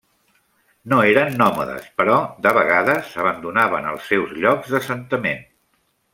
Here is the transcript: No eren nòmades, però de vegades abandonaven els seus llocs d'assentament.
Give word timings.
No 0.93 0.97
eren 1.09 1.35
nòmades, 1.41 1.85
però 2.01 2.15
de 2.47 2.53
vegades 2.59 3.13
abandonaven 3.25 3.91
els 3.93 4.09
seus 4.13 4.35
llocs 4.41 4.73
d'assentament. 4.75 5.47